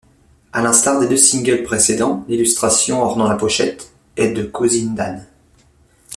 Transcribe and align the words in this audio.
À 0.51 0.63
l'instar 0.63 0.99
des 0.99 1.07
deux 1.07 1.15
singles 1.15 1.61
précédents, 1.61 2.25
l'illustration 2.27 3.03
ornant 3.03 3.27
la 3.29 3.35
pochette 3.35 3.93
est 4.17 4.31
de 4.33 4.41
Kozyndan. 4.41 5.23